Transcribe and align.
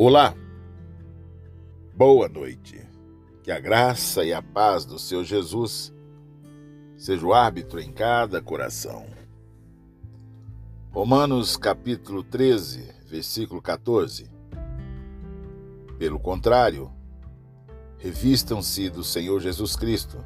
Olá, 0.00 0.32
boa 1.92 2.28
noite. 2.28 2.80
Que 3.42 3.50
a 3.50 3.58
graça 3.58 4.22
e 4.22 4.32
a 4.32 4.40
paz 4.40 4.84
do 4.84 4.96
seu 4.96 5.24
Jesus 5.24 5.92
seja 6.96 7.26
o 7.26 7.34
árbitro 7.34 7.80
em 7.80 7.90
cada 7.90 8.40
coração. 8.40 9.06
Romanos 10.92 11.56
capítulo 11.56 12.22
13, 12.22 12.94
versículo 13.08 13.60
14. 13.60 14.30
Pelo 15.98 16.20
contrário, 16.20 16.92
revistam-se 17.98 18.88
do 18.90 19.02
Senhor 19.02 19.40
Jesus 19.40 19.74
Cristo 19.74 20.24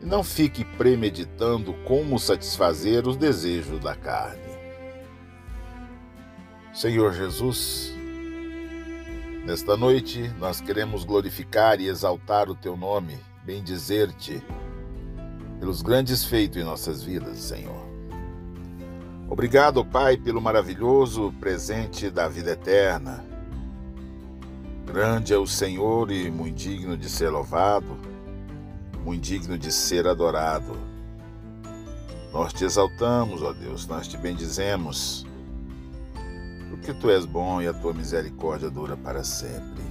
e 0.00 0.06
não 0.06 0.22
fique 0.22 0.64
premeditando 0.64 1.74
como 1.84 2.16
satisfazer 2.16 3.08
os 3.08 3.16
desejos 3.16 3.80
da 3.80 3.96
carne. 3.96 4.56
Senhor 6.72 7.12
Jesus, 7.12 7.98
Nesta 9.44 9.74
noite, 9.74 10.30
nós 10.38 10.60
queremos 10.60 11.02
glorificar 11.02 11.80
e 11.80 11.88
exaltar 11.88 12.50
o 12.50 12.54
teu 12.54 12.76
nome, 12.76 13.18
bendizer-te 13.42 14.42
pelos 15.58 15.80
grandes 15.80 16.24
feitos 16.24 16.60
em 16.60 16.64
nossas 16.64 17.02
vidas, 17.02 17.38
Senhor. 17.38 17.88
Obrigado, 19.28 19.84
Pai, 19.84 20.18
pelo 20.18 20.42
maravilhoso 20.42 21.32
presente 21.40 22.10
da 22.10 22.28
vida 22.28 22.50
eterna. 22.50 23.24
Grande 24.84 25.32
é 25.32 25.38
o 25.38 25.46
Senhor 25.46 26.10
e 26.10 26.30
muito 26.30 26.56
digno 26.56 26.96
de 26.96 27.08
ser 27.08 27.30
louvado, 27.30 27.96
muito 29.02 29.22
digno 29.22 29.56
de 29.56 29.72
ser 29.72 30.06
adorado. 30.06 30.76
Nós 32.30 32.52
te 32.52 32.64
exaltamos, 32.64 33.42
ó 33.42 33.52
Deus, 33.52 33.86
nós 33.86 34.06
te 34.06 34.18
bendizemos 34.18 35.26
porque 36.80 36.94
tu 36.94 37.10
és 37.10 37.26
bom 37.26 37.60
e 37.60 37.68
a 37.68 37.74
tua 37.74 37.92
misericórdia 37.92 38.70
dura 38.70 38.96
para 38.96 39.22
sempre. 39.22 39.82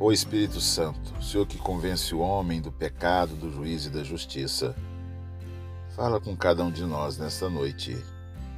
Ó 0.00 0.10
Espírito 0.10 0.60
Santo, 0.60 1.14
o 1.16 1.22
Senhor 1.22 1.46
que 1.46 1.56
convence 1.58 2.12
o 2.12 2.18
homem 2.18 2.60
do 2.60 2.72
pecado, 2.72 3.36
do 3.36 3.52
juízo 3.52 3.88
e 3.88 3.92
da 3.92 4.02
justiça, 4.02 4.74
fala 5.94 6.20
com 6.20 6.36
cada 6.36 6.64
um 6.64 6.72
de 6.72 6.84
nós 6.84 7.16
nesta 7.16 7.48
noite, 7.48 7.96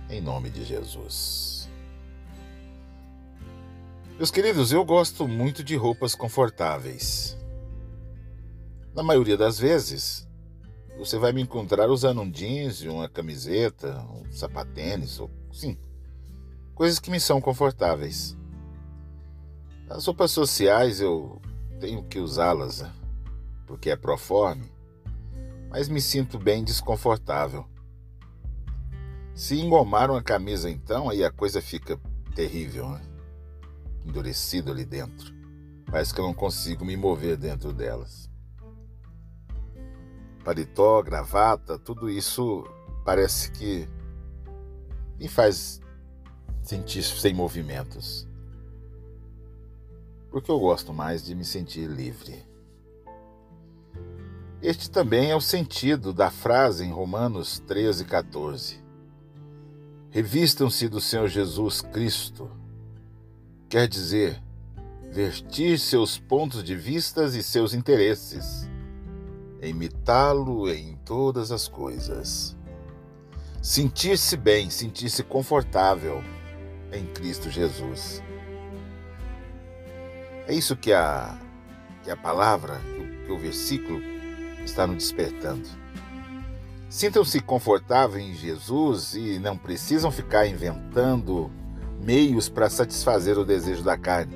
em 0.08 0.22
nome 0.22 0.48
de 0.48 0.64
Jesus. 0.64 1.68
Meus 4.16 4.30
queridos, 4.30 4.72
eu 4.72 4.84
gosto 4.84 5.28
muito 5.28 5.62
de 5.62 5.76
roupas 5.76 6.14
confortáveis. 6.14 7.36
Na 8.94 9.02
maioria 9.02 9.36
das 9.36 9.58
vezes, 9.58 10.26
você 10.98 11.18
vai 11.18 11.32
me 11.32 11.42
encontrar 11.42 11.90
usando 11.90 12.22
um 12.22 12.30
jeans, 12.30 12.80
uma 12.82 13.08
camiseta, 13.08 14.02
um 14.10 14.30
sapatênis, 14.30 15.20
ou 15.20 15.30
sim, 15.52 15.78
coisas 16.80 16.98
que 16.98 17.10
me 17.10 17.20
são 17.20 17.42
confortáveis. 17.42 18.34
As 19.90 20.06
roupas 20.06 20.30
sociais 20.30 20.98
eu 20.98 21.38
tenho 21.78 22.02
que 22.04 22.18
usá-las 22.18 22.80
né? 22.80 22.90
porque 23.66 23.90
é 23.90 23.96
proforme, 23.96 24.72
mas 25.68 25.90
me 25.90 26.00
sinto 26.00 26.38
bem 26.38 26.64
desconfortável. 26.64 27.66
Se 29.34 29.60
engomar 29.60 30.10
uma 30.10 30.22
camisa 30.22 30.70
então, 30.70 31.10
aí 31.10 31.22
a 31.22 31.30
coisa 31.30 31.60
fica 31.60 32.00
terrível, 32.34 32.88
né? 32.88 33.02
endurecido 34.06 34.72
ali 34.72 34.86
dentro. 34.86 35.34
Parece 35.84 36.14
que 36.14 36.20
eu 36.22 36.24
não 36.24 36.32
consigo 36.32 36.82
me 36.82 36.96
mover 36.96 37.36
dentro 37.36 37.74
delas 37.74 38.30
paletó, 40.42 41.02
gravata, 41.02 41.78
tudo 41.78 42.08
isso 42.08 42.64
parece 43.04 43.50
que 43.50 43.86
me 45.18 45.28
faz 45.28 45.82
sentir 46.62 47.02
sem 47.02 47.34
movimentos. 47.34 48.26
Porque 50.30 50.50
eu 50.50 50.58
gosto 50.58 50.92
mais 50.92 51.24
de 51.24 51.34
me 51.34 51.44
sentir 51.44 51.88
livre. 51.88 52.46
Este 54.62 54.90
também 54.90 55.30
é 55.30 55.36
o 55.36 55.40
sentido 55.40 56.12
da 56.12 56.30
frase 56.30 56.84
em 56.84 56.92
Romanos 56.92 57.58
13, 57.66 58.04
14. 58.04 58.80
Revistam-se 60.10 60.88
do 60.88 61.00
Senhor 61.00 61.28
Jesus 61.28 61.80
Cristo. 61.80 62.50
Quer 63.68 63.88
dizer, 63.88 64.42
vestir 65.10 65.78
seus 65.78 66.18
pontos 66.18 66.62
de 66.62 66.76
vistas 66.76 67.34
e 67.34 67.42
seus 67.42 67.74
interesses 67.74 68.68
imitá-lo 69.68 70.70
em 70.70 70.96
todas 71.04 71.52
as 71.52 71.68
coisas. 71.68 72.56
Sentir-se 73.62 74.36
bem, 74.36 74.70
sentir-se 74.70 75.22
confortável 75.22 76.22
em 76.92 77.06
Cristo 77.06 77.50
Jesus. 77.50 78.22
É 80.46 80.54
isso 80.54 80.76
que 80.76 80.92
a, 80.92 81.38
que 82.02 82.10
a 82.10 82.16
palavra, 82.16 82.80
que 83.24 83.32
o, 83.32 83.38
versículo 83.38 84.00
está 84.64 84.86
nos 84.86 84.96
despertando. 84.96 85.68
Sintam-se 86.88 87.40
confortáveis 87.40 88.24
em 88.24 88.34
Jesus 88.34 89.14
e 89.14 89.38
não 89.38 89.56
precisam 89.56 90.10
ficar 90.10 90.46
inventando 90.46 91.50
meios 92.02 92.48
para 92.48 92.68
satisfazer 92.68 93.38
o 93.38 93.44
desejo 93.44 93.82
da 93.82 93.96
carne. 93.96 94.34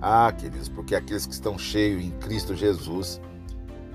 Ah, 0.00 0.32
queridos, 0.32 0.68
porque 0.68 0.94
aqueles 0.94 1.26
que 1.26 1.34
estão 1.34 1.58
cheios 1.58 2.02
em 2.02 2.10
Cristo 2.12 2.54
Jesus 2.54 3.20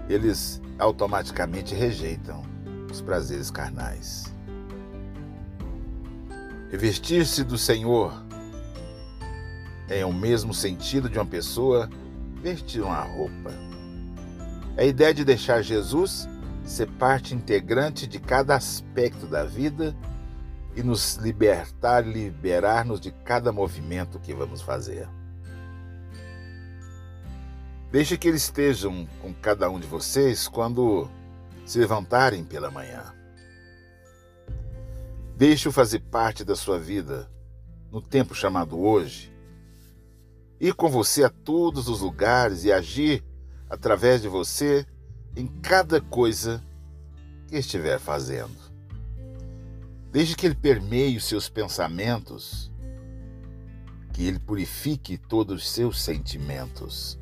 eles 0.09 0.61
automaticamente 0.77 1.73
rejeitam 1.73 2.43
os 2.91 3.01
prazeres 3.01 3.49
carnais. 3.49 4.34
Revestir-se 6.75 7.41
do 7.41 7.57
Senhor 7.57 8.13
é 9.87 10.05
o 10.05 10.11
mesmo 10.11 10.53
sentido 10.53 11.09
de 11.09 11.17
uma 11.17 11.25
pessoa 11.25 11.89
vestir 12.41 12.81
uma 12.81 12.99
roupa. 12.99 13.49
A 14.75 14.83
ideia 14.83 15.13
de 15.13 15.23
deixar 15.23 15.61
Jesus 15.61 16.27
ser 16.65 16.89
parte 16.91 17.33
integrante 17.33 18.05
de 18.05 18.19
cada 18.19 18.57
aspecto 18.57 19.25
da 19.25 19.45
vida 19.45 19.95
e 20.75 20.83
nos 20.83 21.15
libertar, 21.15 22.05
liberar-nos 22.05 22.99
de 22.99 23.09
cada 23.23 23.53
movimento 23.53 24.19
que 24.19 24.33
vamos 24.33 24.61
fazer. 24.61 25.07
Deixe 27.89 28.17
que 28.17 28.27
eles 28.27 28.43
estejam 28.43 29.07
com 29.21 29.33
cada 29.33 29.69
um 29.69 29.79
de 29.79 29.87
vocês 29.87 30.49
quando 30.49 31.09
se 31.65 31.79
levantarem 31.79 32.43
pela 32.43 32.69
manhã. 32.69 33.15
Deixe-o 35.38 35.72
fazer 35.72 36.00
parte 36.00 36.46
da 36.46 36.56
sua 36.56 36.79
vida 36.79 37.29
no 37.91 38.01
tempo 38.01 38.34
chamado 38.34 38.79
hoje. 38.79 39.34
Ir 40.62 40.73
com 40.73 40.90
você 40.90 41.25
a 41.25 41.29
todos 41.29 41.90
os 41.90 42.00
lugares 42.00 42.63
e 42.63 42.72
agir 42.72 43.22
através 43.69 44.22
de 44.22 44.29
você 44.29 44.85
em 45.35 45.46
cada 45.46 46.00
coisa 46.00 46.63
que 47.47 47.57
estiver 47.57 48.00
fazendo. 48.00 48.56
Deixe 50.09 50.35
que 50.35 50.46
ele 50.46 50.56
permeie 50.56 51.18
os 51.18 51.25
seus 51.25 51.50
pensamentos, 51.50 52.72
que 54.13 54.25
ele 54.25 54.40
purifique 54.40 55.17
todos 55.17 55.63
os 55.63 55.69
seus 55.69 56.02
sentimentos. 56.02 57.19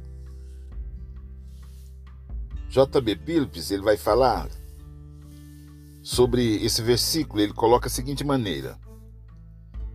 J.B. 2.69 3.15
Phillips 3.15 3.71
ele 3.71 3.81
vai 3.81 3.97
falar 3.97 4.47
sobre 6.03 6.63
esse 6.63 6.81
versículo. 6.81 7.41
Ele 7.41 7.53
coloca 7.53 7.87
a 7.87 7.89
seguinte 7.89 8.23
maneira: 8.23 8.77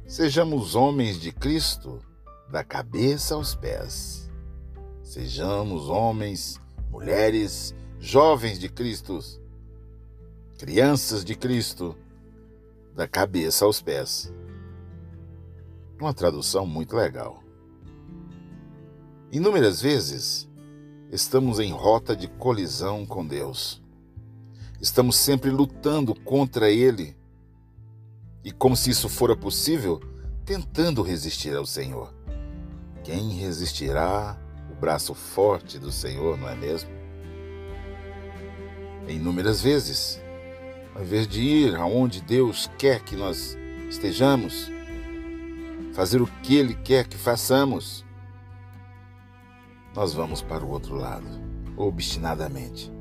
Sejamos 0.06 0.74
homens 0.74 1.20
de 1.20 1.30
Cristo 1.30 2.00
da 2.50 2.64
cabeça 2.64 3.34
aos 3.34 3.54
pés. 3.54 4.28
Sejamos 5.02 5.88
homens, 5.88 6.60
mulheres, 6.90 7.74
jovens 8.00 8.58
de 8.58 8.68
Cristo, 8.68 9.20
crianças 10.58 11.24
de 11.24 11.34
Cristo, 11.34 11.96
da 12.94 13.06
cabeça 13.06 13.64
aos 13.64 13.80
pés. 13.80 14.32
Uma 16.00 16.14
tradução 16.14 16.66
muito 16.66 16.96
legal. 16.96 17.42
Inúmeras 19.30 19.82
vezes, 19.82 20.48
estamos 21.10 21.58
em 21.58 21.72
rota 21.72 22.16
de 22.16 22.28
colisão 22.28 23.04
com 23.04 23.26
Deus. 23.26 23.82
Estamos 24.80 25.16
sempre 25.16 25.50
lutando 25.50 26.14
contra 26.14 26.70
Ele 26.70 27.16
e, 28.44 28.52
como 28.52 28.76
se 28.76 28.90
isso 28.90 29.08
fora 29.08 29.36
possível, 29.36 30.00
tentando 30.44 31.02
resistir 31.02 31.56
ao 31.56 31.66
Senhor. 31.66 32.14
Quem 33.02 33.30
resistirá 33.30 34.38
o 34.70 34.74
braço 34.76 35.14
forte 35.14 35.80
do 35.80 35.90
Senhor, 35.90 36.38
não 36.38 36.48
é 36.48 36.54
mesmo? 36.54 36.90
Inúmeras 39.08 39.60
vezes, 39.60 40.20
ao 40.94 41.02
invés 41.02 41.26
de 41.26 41.42
ir 41.42 41.74
aonde 41.74 42.20
Deus 42.20 42.70
quer 42.78 43.02
que 43.02 43.16
nós 43.16 43.58
estejamos, 43.90 44.70
fazer 45.92 46.22
o 46.22 46.26
que 46.44 46.54
Ele 46.54 46.74
quer 46.74 47.08
que 47.08 47.16
façamos, 47.16 48.04
nós 49.92 50.14
vamos 50.14 50.40
para 50.40 50.64
o 50.64 50.70
outro 50.70 50.94
lado, 50.94 51.26
obstinadamente. 51.76 52.97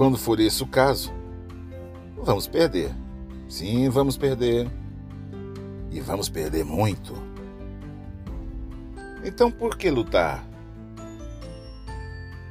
Quando 0.00 0.16
for 0.16 0.40
esse 0.40 0.62
o 0.62 0.66
caso, 0.66 1.12
vamos 2.24 2.48
perder. 2.48 2.90
Sim, 3.50 3.90
vamos 3.90 4.16
perder. 4.16 4.66
e 5.90 6.00
vamos 6.00 6.26
perder 6.26 6.64
muito. 6.64 7.12
Então 9.22 9.50
por 9.50 9.76
que 9.76 9.90
lutar? 9.90 10.42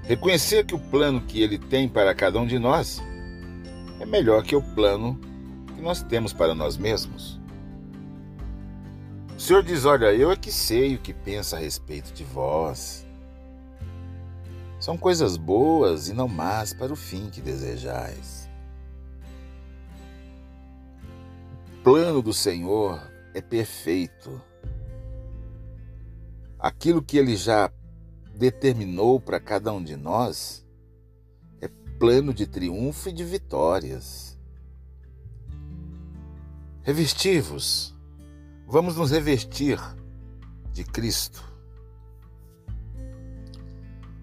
Reconhecer 0.03 0.63
que 0.63 0.75
o 0.75 0.79
plano 0.79 1.21
que 1.21 1.41
ele 1.41 1.57
tem 1.57 1.89
para 1.89 2.13
cada 2.13 2.37
um 2.37 2.45
de 2.45 2.59
nós 2.59 3.01
é 3.99 4.05
melhor 4.05 4.43
que 4.43 4.55
o 4.55 4.61
plano 4.61 5.19
que 5.75 5.81
nós 5.81 6.03
temos 6.03 6.31
para 6.31 6.53
nós 6.53 6.77
mesmos. 6.77 7.41
O 9.35 9.39
Senhor 9.41 9.63
diz: 9.63 9.85
Olha, 9.85 10.13
eu 10.13 10.31
é 10.31 10.35
que 10.35 10.51
sei 10.51 10.93
o 10.93 10.99
que 10.99 11.15
pensa 11.15 11.57
a 11.57 11.59
respeito 11.59 12.13
de 12.13 12.23
vós. 12.23 13.08
São 14.79 14.97
coisas 14.97 15.35
boas 15.35 16.07
e 16.07 16.13
não 16.13 16.27
más 16.27 16.73
para 16.73 16.93
o 16.93 16.95
fim 16.95 17.29
que 17.29 17.41
desejais. 17.41 18.49
O 21.73 21.83
plano 21.83 22.21
do 22.21 22.33
Senhor 22.33 23.01
é 23.33 23.41
perfeito. 23.41 24.41
Aquilo 26.57 27.03
que 27.03 27.17
ele 27.17 27.35
já 27.35 27.71
determinou 28.33 29.19
para 29.19 29.39
cada 29.39 29.73
um 29.73 29.83
de 29.83 29.97
nós 29.97 30.65
é 31.59 31.67
plano 31.99 32.33
de 32.33 32.47
triunfo 32.47 33.09
e 33.09 33.13
de 33.13 33.25
vitórias. 33.25 34.37
Revestivos, 36.83 37.93
vamos 38.65 38.95
nos 38.95 39.11
revestir 39.11 39.77
de 40.71 40.85
Cristo. 40.85 41.43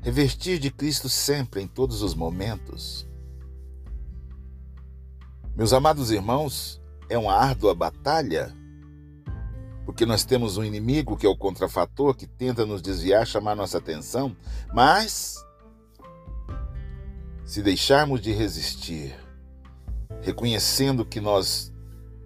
Revestir 0.07 0.61
de 0.61 0.71
Cristo 0.71 1.09
sempre, 1.09 1.61
em 1.61 1.67
todos 1.67 2.01
os 2.01 2.15
momentos. 2.15 3.05
Meus 5.57 5.73
amados 5.73 6.13
irmãos, 6.13 6.81
é 7.09 7.19
uma 7.19 7.35
árdua 7.35 7.75
batalha 7.75 8.55
porque 9.85 10.07
nós 10.07 10.25
temos 10.25 10.57
um 10.57 10.63
inimigo 10.63 11.17
que 11.17 11.27
é 11.27 11.29
o 11.29 11.37
contrafator 11.37 12.15
que 12.15 12.25
tenta 12.25 12.65
nos 12.65 12.81
desviar, 12.81 13.27
chamar 13.27 13.57
nossa 13.57 13.79
atenção, 13.79 14.37
mas 14.73 15.45
se 17.45 17.61
deixarmos 17.61 18.21
de 18.21 18.31
resistir, 18.31 19.13
reconhecendo 20.23 21.05
que 21.05 21.21
nós 21.21 21.75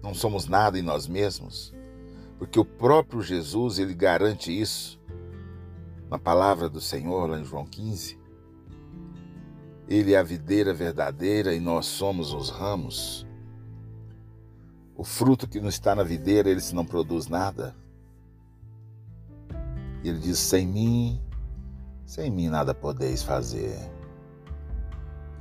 não 0.03 0.13
somos 0.13 0.45
nada 0.45 0.77
em 0.77 0.83
nós 0.83 1.07
mesmos, 1.07 1.73
porque 2.37 2.59
o 2.59 2.65
próprio 2.65 3.23
Jesus 3.23 3.79
ele 3.79 3.95
garante 3.95 4.51
isso 4.51 5.00
na 6.11 6.19
palavra 6.19 6.67
do 6.67 6.81
Senhor 6.81 7.29
lá 7.29 7.39
em 7.39 7.45
João 7.45 7.65
15. 7.65 8.19
Ele 9.87 10.13
é 10.13 10.17
a 10.17 10.23
videira 10.23 10.73
verdadeira 10.73 11.53
e 11.53 11.59
nós 11.59 11.85
somos 11.85 12.33
os 12.33 12.49
ramos. 12.49 13.25
O 14.93 15.05
fruto 15.05 15.47
que 15.47 15.61
não 15.61 15.69
está 15.69 15.95
na 15.95 16.03
videira, 16.03 16.49
ele 16.49 16.59
se 16.59 16.75
não 16.75 16.85
produz 16.85 17.27
nada. 17.27 17.73
E 20.03 20.09
ele 20.09 20.19
diz: 20.19 20.37
sem 20.37 20.67
mim, 20.67 21.21
sem 22.05 22.29
mim 22.29 22.49
nada 22.49 22.73
podeis 22.73 23.23
fazer. 23.23 23.77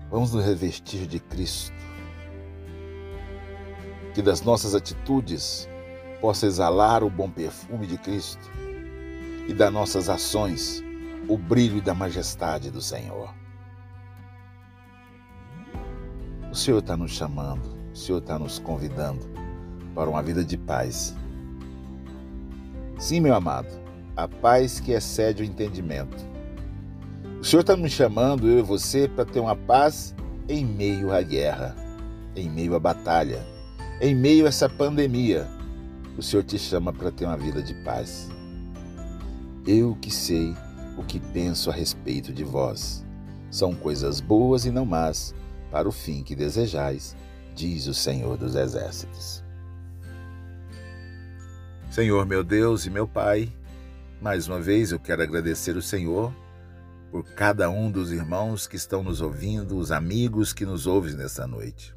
Vamos 0.08 0.32
nos 0.32 0.44
revestir 0.44 1.08
de 1.08 1.18
Cristo. 1.18 1.74
Que 4.14 4.22
das 4.22 4.40
nossas 4.40 4.76
atitudes 4.76 5.68
possa 6.20 6.46
exalar 6.46 7.02
o 7.02 7.10
bom 7.10 7.28
perfume 7.28 7.88
de 7.88 7.98
Cristo 7.98 8.69
e 9.50 9.52
das 9.52 9.72
nossas 9.72 10.08
ações 10.08 10.80
o 11.26 11.36
brilho 11.36 11.82
da 11.82 11.92
majestade 11.92 12.70
do 12.70 12.80
Senhor. 12.80 13.34
O 16.52 16.54
Senhor 16.54 16.78
está 16.78 16.96
nos 16.96 17.10
chamando, 17.10 17.76
o 17.92 17.96
Senhor 17.96 18.18
está 18.18 18.38
nos 18.38 18.60
convidando 18.60 19.28
para 19.92 20.08
uma 20.08 20.22
vida 20.22 20.44
de 20.44 20.56
paz. 20.56 21.16
Sim, 22.96 23.18
meu 23.18 23.34
amado, 23.34 23.66
a 24.16 24.28
paz 24.28 24.78
que 24.78 24.92
excede 24.92 25.42
o 25.42 25.46
entendimento. 25.46 26.16
O 27.40 27.44
Senhor 27.44 27.62
está 27.62 27.76
me 27.76 27.90
chamando, 27.90 28.48
eu 28.48 28.60
e 28.60 28.62
você, 28.62 29.08
para 29.08 29.24
ter 29.24 29.40
uma 29.40 29.56
paz 29.56 30.14
em 30.48 30.64
meio 30.64 31.12
à 31.12 31.22
guerra, 31.22 31.74
em 32.36 32.48
meio 32.48 32.76
à 32.76 32.78
batalha, 32.78 33.44
em 34.00 34.14
meio 34.14 34.46
a 34.46 34.48
essa 34.48 34.68
pandemia. 34.68 35.48
O 36.16 36.22
Senhor 36.22 36.44
te 36.44 36.56
chama 36.56 36.92
para 36.92 37.10
ter 37.10 37.24
uma 37.24 37.36
vida 37.36 37.60
de 37.60 37.74
paz. 37.82 38.30
Eu 39.66 39.94
que 39.94 40.10
sei 40.10 40.56
o 40.96 41.04
que 41.04 41.20
penso 41.20 41.70
a 41.70 41.72
respeito 41.72 42.32
de 42.32 42.42
vós. 42.42 43.04
São 43.50 43.74
coisas 43.74 44.20
boas 44.20 44.64
e 44.64 44.70
não 44.70 44.86
más, 44.86 45.34
para 45.70 45.88
o 45.88 45.92
fim 45.92 46.22
que 46.22 46.34
desejais, 46.34 47.14
diz 47.54 47.86
o 47.86 47.92
Senhor 47.92 48.38
dos 48.38 48.54
Exércitos. 48.54 49.44
Senhor 51.90 52.24
meu 52.24 52.42
Deus 52.42 52.86
e 52.86 52.90
meu 52.90 53.06
Pai, 53.06 53.52
mais 54.20 54.48
uma 54.48 54.60
vez 54.60 54.92
eu 54.92 54.98
quero 54.98 55.22
agradecer 55.22 55.76
o 55.76 55.82
Senhor 55.82 56.32
por 57.10 57.24
cada 57.34 57.68
um 57.68 57.90
dos 57.90 58.12
irmãos 58.12 58.66
que 58.66 58.76
estão 58.76 59.02
nos 59.02 59.20
ouvindo, 59.20 59.76
os 59.76 59.90
amigos 59.90 60.52
que 60.52 60.64
nos 60.64 60.86
ouvem 60.86 61.14
nessa 61.14 61.46
noite. 61.46 61.94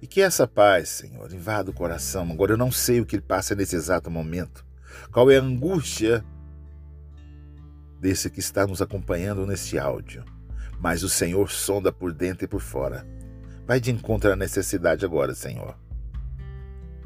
E 0.00 0.06
que 0.06 0.20
essa 0.20 0.46
paz, 0.46 0.90
Senhor, 0.90 1.32
invada 1.32 1.70
o 1.70 1.74
coração. 1.74 2.30
Agora 2.30 2.52
eu 2.52 2.58
não 2.58 2.70
sei 2.70 3.00
o 3.00 3.06
que 3.06 3.16
ele 3.16 3.22
passa 3.22 3.54
nesse 3.54 3.74
exato 3.76 4.10
momento. 4.10 4.64
Qual 5.10 5.30
é 5.30 5.36
a 5.36 5.42
angústia 5.42 6.24
desse 8.02 8.28
que 8.28 8.40
está 8.40 8.66
nos 8.66 8.82
acompanhando 8.82 9.46
nesse 9.46 9.78
áudio. 9.78 10.24
Mas 10.80 11.04
o 11.04 11.08
Senhor 11.08 11.48
sonda 11.48 11.92
por 11.92 12.12
dentro 12.12 12.44
e 12.44 12.48
por 12.48 12.60
fora. 12.60 13.06
Vai 13.64 13.78
de 13.78 13.92
encontro 13.92 14.32
à 14.32 14.34
necessidade 14.34 15.04
agora, 15.04 15.36
Senhor. 15.36 15.78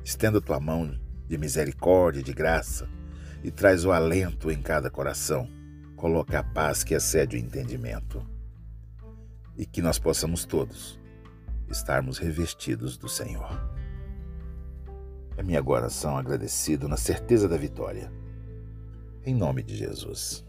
Estenda 0.03 0.41
tua 0.41 0.59
mão 0.59 0.99
de 1.29 1.37
misericórdia, 1.37 2.23
de 2.23 2.33
graça, 2.33 2.88
e 3.44 3.50
traz 3.50 3.85
o 3.85 3.93
alento 3.93 4.50
em 4.50 4.62
cada 4.62 4.88
coração. 4.88 5.47
Coloca 5.97 6.38
a 6.38 6.43
paz 6.43 6.83
que 6.83 6.94
excede 6.94 7.37
o 7.37 7.38
entendimento. 7.38 8.27
E 9.55 9.67
que 9.67 9.83
nós 9.83 9.99
possamos 9.99 10.47
todos 10.47 10.99
estarmos 11.69 12.17
revestidos 12.17 12.97
do 12.97 13.09
Senhor. 13.09 13.75
É 15.37 15.43
minha 15.43 15.62
oração 15.62 16.17
agradecido 16.17 16.88
na 16.88 16.97
certeza 16.97 17.47
da 17.47 17.56
vitória. 17.56 18.11
Em 19.25 19.35
nome 19.35 19.62
de 19.62 19.77
Jesus. 19.77 20.44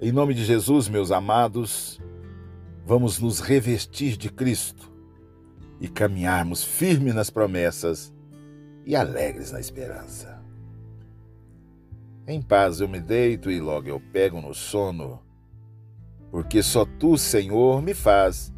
Em 0.00 0.12
nome 0.12 0.34
de 0.34 0.44
Jesus, 0.44 0.88
meus 0.88 1.10
amados, 1.10 2.00
vamos 2.84 3.18
nos 3.18 3.40
revestir 3.40 4.16
de 4.16 4.30
Cristo 4.30 4.90
e 5.80 5.88
caminharmos 5.88 6.62
firmes 6.62 7.14
nas 7.14 7.30
promessas 7.30 8.12
e 8.84 8.94
alegres 8.94 9.50
na 9.50 9.60
esperança. 9.60 10.42
Em 12.26 12.40
paz 12.40 12.80
eu 12.80 12.88
me 12.88 13.00
deito 13.00 13.50
e 13.50 13.60
logo 13.60 13.88
eu 13.88 14.00
pego 14.12 14.40
no 14.40 14.54
sono, 14.54 15.20
porque 16.30 16.62
só 16.62 16.84
tu, 16.84 17.16
Senhor, 17.16 17.82
me 17.82 17.94
faz 17.94 18.52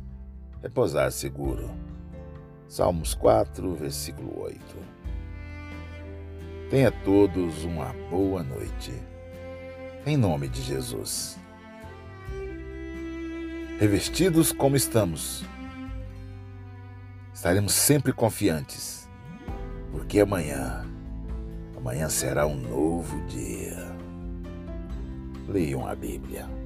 repousar 0.60 1.10
seguro. 1.12 1.70
Salmos 2.72 3.12
4, 3.12 3.74
versículo 3.74 4.32
8. 4.44 4.58
Tenha 6.70 6.90
todos 6.90 7.64
uma 7.64 7.92
boa 8.08 8.42
noite. 8.42 8.94
Em 10.06 10.16
nome 10.16 10.48
de 10.48 10.62
Jesus. 10.62 11.36
Revestidos 13.78 14.52
como 14.52 14.74
estamos, 14.74 15.44
estaremos 17.34 17.74
sempre 17.74 18.10
confiantes, 18.10 19.06
porque 19.90 20.20
amanhã, 20.20 20.86
amanhã 21.76 22.08
será 22.08 22.46
um 22.46 22.56
novo 22.56 23.20
dia. 23.26 23.94
Leiam 25.46 25.86
a 25.86 25.94
Bíblia. 25.94 26.61